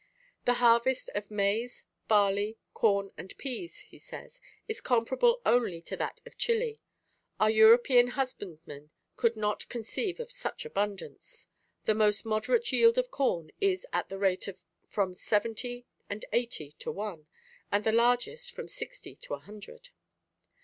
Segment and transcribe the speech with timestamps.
[0.45, 6.21] "The harvest of maize, barley, corn, and peas," he says, "is comparable only to that
[6.25, 6.81] of Chili.
[7.39, 11.49] Our European husbandmen could not conceive of such abundance.
[11.85, 16.71] The most moderate yield of corn is at the rate of from seventy and eighty
[16.79, 17.27] to one,
[17.71, 19.89] and the largest from sixty to a hundred."